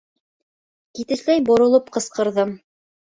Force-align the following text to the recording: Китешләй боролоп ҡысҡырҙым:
Китешләй 0.99 1.43
боролоп 1.49 1.91
ҡысҡырҙым: 1.99 2.55